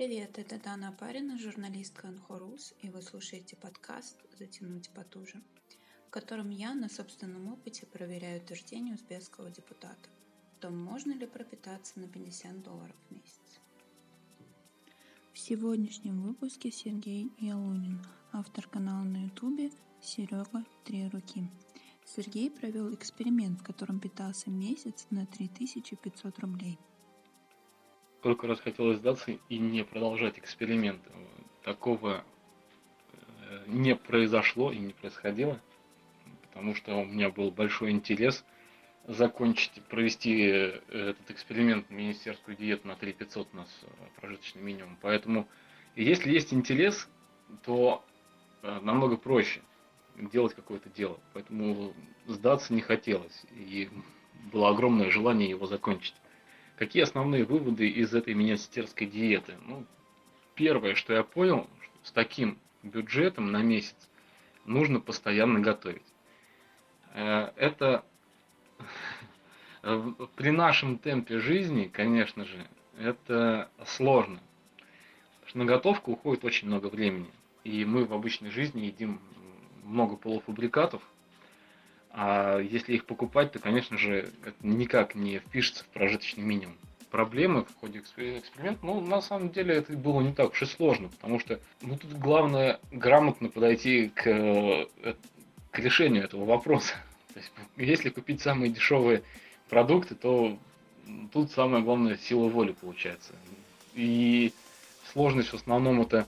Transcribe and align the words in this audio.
Привет, 0.00 0.38
это 0.38 0.58
Дана 0.58 0.88
Апарина, 0.88 1.36
журналистка 1.36 2.08
Анхорус, 2.08 2.72
и 2.80 2.88
вы 2.88 3.02
слушаете 3.02 3.54
подкаст 3.54 4.16
«Затянуть 4.38 4.88
потуже», 4.94 5.42
в 6.06 6.10
котором 6.10 6.48
я 6.48 6.72
на 6.72 6.88
собственном 6.88 7.52
опыте 7.52 7.84
проверяю 7.84 8.42
утверждение 8.42 8.94
узбекского 8.94 9.50
депутата, 9.50 10.08
в 10.56 10.62
том, 10.62 10.82
можно 10.82 11.12
ли 11.12 11.26
пропитаться 11.26 12.00
на 12.00 12.08
50 12.08 12.62
долларов 12.62 12.96
в 13.10 13.14
месяц. 13.14 13.60
В 15.34 15.38
сегодняшнем 15.38 16.22
выпуске 16.22 16.70
Сергей 16.70 17.30
Ялунин, 17.38 18.00
автор 18.32 18.66
канала 18.68 19.04
на 19.04 19.24
ютубе 19.24 19.70
«Серега 20.00 20.64
Три 20.86 21.10
руки». 21.10 21.44
Сергей 22.06 22.50
провел 22.50 22.94
эксперимент, 22.94 23.60
в 23.60 23.64
котором 23.64 24.00
питался 24.00 24.48
месяц 24.48 25.06
на 25.10 25.26
3500 25.26 26.38
рублей– 26.38 26.78
сколько 28.20 28.46
раз 28.46 28.60
хотелось 28.60 28.98
сдаться 28.98 29.32
и 29.48 29.58
не 29.58 29.82
продолжать 29.82 30.38
эксперимент. 30.38 31.00
Такого 31.62 32.22
э, 33.12 33.62
не 33.66 33.96
произошло 33.96 34.70
и 34.70 34.78
не 34.78 34.92
происходило, 34.92 35.58
потому 36.42 36.74
что 36.74 36.96
у 36.96 37.06
меня 37.06 37.30
был 37.30 37.50
большой 37.50 37.92
интерес 37.92 38.44
закончить, 39.06 39.72
провести 39.88 40.38
э, 40.42 40.80
этот 40.90 41.30
эксперимент 41.30 41.88
министерскую 41.88 42.58
диету 42.58 42.88
на 42.88 42.94
3500 42.94 43.48
у 43.54 43.56
нас 43.56 43.68
э, 43.84 43.86
прожиточный 44.20 44.60
минимум. 44.60 44.98
Поэтому 45.00 45.48
если 45.96 46.30
есть 46.30 46.52
интерес, 46.52 47.08
то 47.64 48.04
намного 48.62 49.16
проще 49.16 49.62
делать 50.16 50.54
какое-то 50.54 50.90
дело. 50.90 51.18
Поэтому 51.32 51.94
сдаться 52.26 52.74
не 52.74 52.82
хотелось. 52.82 53.42
И 53.52 53.88
было 54.52 54.68
огромное 54.68 55.10
желание 55.10 55.48
его 55.48 55.66
закончить. 55.66 56.14
Какие 56.80 57.02
основные 57.02 57.44
выводы 57.44 57.86
из 57.90 58.14
этой 58.14 58.32
министерской 58.32 59.06
диеты? 59.06 59.54
Ну, 59.66 59.84
первое, 60.54 60.94
что 60.94 61.12
я 61.12 61.22
понял, 61.22 61.68
что 61.82 62.08
с 62.08 62.10
таким 62.10 62.56
бюджетом 62.82 63.52
на 63.52 63.60
месяц 63.60 63.94
нужно 64.64 64.98
постоянно 64.98 65.60
готовить. 65.60 66.06
Э, 67.12 67.52
это 67.56 68.02
при 70.36 70.52
нашем 70.52 70.96
темпе 70.96 71.38
жизни, 71.38 71.84
конечно 71.84 72.46
же, 72.46 72.66
это 72.96 73.70
сложно. 73.84 74.40
Потому 75.40 75.48
что 75.48 75.58
на 75.58 75.64
готовку 75.66 76.12
уходит 76.12 76.46
очень 76.46 76.68
много 76.68 76.86
времени. 76.86 77.30
И 77.62 77.84
мы 77.84 78.06
в 78.06 78.14
обычной 78.14 78.48
жизни 78.48 78.86
едим 78.86 79.20
много 79.84 80.16
полуфабрикатов, 80.16 81.02
а 82.12 82.58
если 82.58 82.94
их 82.94 83.04
покупать, 83.06 83.52
то, 83.52 83.58
конечно 83.58 83.96
же, 83.96 84.30
это 84.44 84.54
никак 84.62 85.14
не 85.14 85.38
впишется 85.38 85.84
в 85.84 85.86
прожиточный 85.88 86.42
минимум. 86.42 86.76
Проблемы 87.10 87.64
в 87.64 87.74
ходе 87.80 88.00
эксперимента, 88.00 88.84
ну, 88.84 89.00
на 89.00 89.20
самом 89.20 89.50
деле, 89.50 89.76
это 89.76 89.92
было 89.92 90.20
не 90.20 90.32
так 90.32 90.52
уж 90.52 90.62
и 90.62 90.66
сложно, 90.66 91.08
потому 91.08 91.40
что, 91.40 91.60
ну, 91.82 91.96
тут 91.96 92.12
главное 92.12 92.78
грамотно 92.92 93.48
подойти 93.48 94.08
к, 94.08 94.26
э, 94.26 94.86
к 95.70 95.78
решению 95.78 96.24
этого 96.24 96.44
вопроса. 96.44 96.94
То 97.34 97.40
есть, 97.40 97.52
если 97.76 98.10
купить 98.10 98.40
самые 98.40 98.70
дешевые 98.72 99.22
продукты, 99.68 100.14
то 100.14 100.56
тут 101.32 101.52
самое 101.52 101.82
главное 101.82 102.16
сила 102.16 102.48
воли 102.48 102.72
получается. 102.72 103.34
И 103.94 104.52
сложность 105.12 105.50
в 105.50 105.54
основном 105.54 106.00
это 106.00 106.26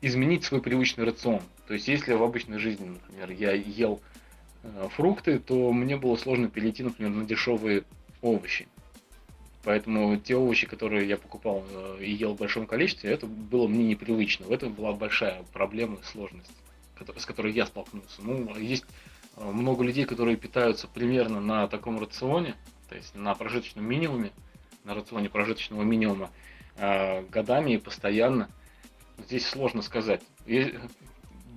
изменить 0.00 0.44
свой 0.44 0.60
привычный 0.62 1.04
рацион. 1.04 1.42
То 1.66 1.74
есть, 1.74 1.88
если 1.88 2.12
в 2.12 2.22
обычной 2.22 2.58
жизни, 2.58 2.88
например, 2.88 3.30
я 3.30 3.52
ел 3.52 4.00
Э, 4.00 4.23
фрукты, 4.90 5.38
то 5.38 5.72
мне 5.72 5.96
было 5.96 6.16
сложно 6.16 6.48
перейти, 6.48 6.82
например, 6.82 7.12
на 7.12 7.24
дешевые 7.24 7.84
овощи. 8.22 8.66
Поэтому 9.64 10.16
те 10.18 10.36
овощи, 10.36 10.66
которые 10.66 11.08
я 11.08 11.16
покупал 11.16 11.64
э, 11.70 11.98
и 12.00 12.12
ел 12.12 12.34
в 12.34 12.38
большом 12.38 12.66
количестве, 12.66 13.10
это 13.10 13.26
было 13.26 13.66
мне 13.66 13.84
непривычно. 13.86 14.46
В 14.46 14.52
этом 14.52 14.74
была 14.74 14.92
большая 14.92 15.42
проблема 15.54 15.98
сложность, 16.04 16.52
с 17.16 17.24
которой 17.24 17.52
я 17.52 17.64
столкнулся. 17.64 18.20
Ну, 18.20 18.54
есть 18.56 18.84
э, 19.36 19.50
много 19.50 19.82
людей, 19.82 20.04
которые 20.04 20.36
питаются 20.36 20.86
примерно 20.86 21.40
на 21.40 21.66
таком 21.66 21.98
рационе, 21.98 22.54
то 22.90 22.94
есть 22.94 23.14
на 23.14 23.34
прожиточном 23.34 23.86
минимуме, 23.86 24.32
на 24.84 24.94
рационе 24.94 25.30
прожиточного 25.30 25.82
минимума 25.82 26.30
годами 26.76 27.74
и 27.74 27.78
постоянно. 27.78 28.48
Здесь 29.26 29.46
сложно 29.46 29.80
сказать. 29.80 30.22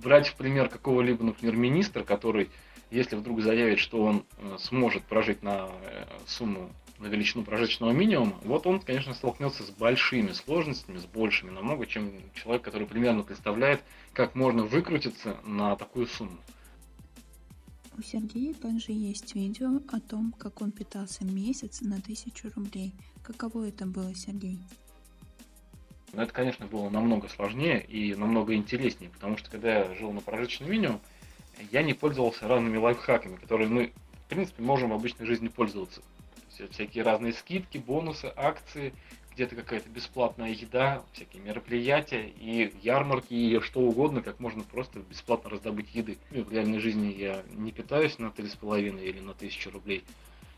Брать 0.00 0.28
в 0.28 0.36
пример 0.36 0.68
какого-либо, 0.68 1.24
например, 1.24 1.56
министра, 1.56 2.04
который 2.04 2.50
если 2.90 3.16
вдруг 3.16 3.40
заявит, 3.42 3.78
что 3.78 4.02
он 4.02 4.24
э, 4.38 4.56
сможет 4.60 5.04
прожить 5.04 5.42
на 5.42 5.68
э, 5.82 6.04
сумму, 6.26 6.70
на 6.98 7.06
величину 7.06 7.44
прожиточного 7.44 7.92
минимума, 7.92 8.36
вот 8.42 8.66
он, 8.66 8.80
конечно, 8.80 9.14
столкнется 9.14 9.62
с 9.62 9.70
большими 9.70 10.32
сложностями, 10.32 10.98
с 10.98 11.04
большими 11.04 11.50
намного, 11.50 11.86
чем 11.86 12.12
человек, 12.34 12.62
который 12.62 12.86
примерно 12.86 13.22
представляет, 13.22 13.82
как 14.12 14.34
можно 14.34 14.64
выкрутиться 14.64 15.36
на 15.44 15.76
такую 15.76 16.06
сумму. 16.06 16.38
У 17.96 18.02
Сергея 18.02 18.54
также 18.54 18.92
есть 18.92 19.34
видео 19.34 19.80
о 19.90 20.00
том, 20.00 20.32
как 20.38 20.62
он 20.62 20.70
питался 20.70 21.24
месяц 21.24 21.80
на 21.80 22.00
тысячу 22.00 22.48
рублей. 22.54 22.94
Каково 23.24 23.68
это 23.68 23.86
было, 23.86 24.14
Сергей? 24.14 24.58
Но 26.12 26.22
это, 26.22 26.32
конечно, 26.32 26.66
было 26.66 26.88
намного 26.90 27.28
сложнее 27.28 27.84
и 27.84 28.14
намного 28.14 28.54
интереснее, 28.54 29.10
потому 29.10 29.36
что 29.36 29.50
когда 29.50 29.80
я 29.80 29.94
жил 29.94 30.12
на 30.12 30.20
прожиточный 30.20 30.68
минимум, 30.68 31.00
я 31.70 31.82
не 31.82 31.94
пользовался 31.94 32.48
разными 32.48 32.76
лайфхаками, 32.76 33.36
которые 33.36 33.68
мы, 33.68 33.92
в 34.26 34.28
принципе, 34.28 34.62
можем 34.62 34.90
в 34.90 34.94
обычной 34.94 35.26
жизни 35.26 35.48
пользоваться. 35.48 36.00
То 36.56 36.64
есть 36.64 36.74
всякие 36.74 37.04
разные 37.04 37.32
скидки, 37.32 37.78
бонусы, 37.78 38.32
акции, 38.34 38.92
где-то 39.38 39.54
какая-то 39.54 39.88
бесплатная 39.88 40.50
еда, 40.50 41.04
всякие 41.12 41.40
мероприятия 41.42 42.26
и 42.40 42.72
ярмарки, 42.82 43.32
и 43.32 43.60
что 43.60 43.80
угодно, 43.80 44.20
как 44.20 44.40
можно 44.40 44.64
просто 44.64 44.98
бесплатно 44.98 45.50
раздобыть 45.50 45.94
еды. 45.94 46.18
Ну, 46.32 46.42
в 46.42 46.52
реальной 46.52 46.80
жизни 46.80 47.14
я 47.16 47.44
не 47.52 47.70
питаюсь 47.70 48.18
на 48.18 48.26
3,5 48.26 49.00
или 49.00 49.20
на 49.20 49.30
1000 49.30 49.70
рублей. 49.70 50.02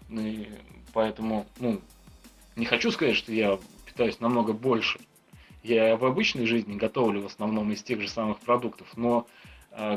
Ну, 0.09 0.23
и 0.23 0.49
поэтому, 0.95 1.47
ну, 1.59 1.83
не 2.57 2.65
хочу 2.65 2.91
сказать, 2.91 3.17
что 3.17 3.33
я 3.33 3.59
питаюсь 3.85 4.19
намного 4.19 4.55
больше. 4.55 4.99
Я 5.63 5.95
в 5.99 6.05
обычной 6.07 6.47
жизни 6.47 6.77
готовлю 6.77 7.21
в 7.21 7.27
основном 7.27 7.71
из 7.73 7.83
тех 7.83 8.01
же 8.01 8.09
самых 8.09 8.41
продуктов, 8.41 8.97
но 8.97 9.27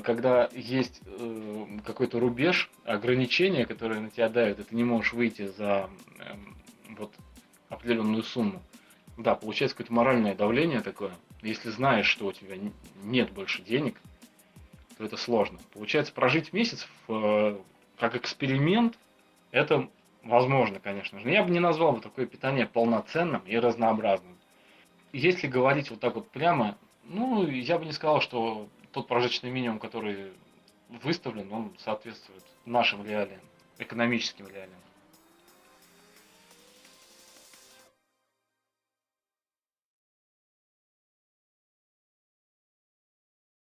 когда 0.01 0.49
есть 0.53 1.01
э, 1.05 1.65
какой-то 1.85 2.19
рубеж, 2.19 2.69
ограничения, 2.85 3.65
которые 3.65 4.01
на 4.01 4.09
тебя 4.09 4.29
давят, 4.29 4.59
и 4.59 4.63
ты 4.63 4.75
не 4.75 4.83
можешь 4.83 5.13
выйти 5.13 5.47
за 5.47 5.89
эм, 6.19 6.55
вот 6.97 7.11
определенную 7.69 8.23
сумму. 8.23 8.61
Да, 9.17 9.35
получается 9.35 9.75
какое-то 9.75 9.93
моральное 9.93 10.35
давление 10.35 10.81
такое. 10.81 11.11
Если 11.41 11.69
знаешь, 11.69 12.07
что 12.07 12.27
у 12.27 12.31
тебя 12.31 12.55
нет 13.03 13.31
больше 13.31 13.61
денег, 13.61 13.99
то 14.97 15.05
это 15.05 15.17
сложно. 15.17 15.59
Получается, 15.73 16.13
прожить 16.13 16.53
месяц 16.53 16.87
в, 17.07 17.13
э, 17.13 17.57
как 17.97 18.15
эксперимент, 18.15 18.97
это 19.51 19.89
возможно, 20.23 20.79
конечно 20.79 21.19
же. 21.19 21.25
Но 21.25 21.31
я 21.31 21.43
бы 21.43 21.51
не 21.51 21.59
назвал 21.59 21.93
бы 21.93 22.01
такое 22.01 22.25
питание 22.25 22.65
полноценным 22.65 23.41
и 23.45 23.55
разнообразным. 23.57 24.37
Если 25.11 25.47
говорить 25.47 25.91
вот 25.91 25.99
так 25.99 26.15
вот 26.15 26.29
прямо, 26.29 26.77
ну, 27.03 27.47
я 27.47 27.77
бы 27.77 27.85
не 27.85 27.91
сказал, 27.91 28.21
что 28.21 28.67
тот 28.93 29.07
прожиточный 29.07 29.49
минимум, 29.49 29.79
который 29.79 30.33
выставлен, 30.89 31.51
он 31.51 31.75
соответствует 31.79 32.43
нашим 32.65 33.05
реалиям, 33.05 33.41
экономическим 33.79 34.47
реалиям. 34.47 34.79